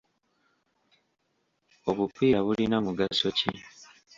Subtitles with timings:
[1.89, 3.49] Obupiira bulina mugaso ki?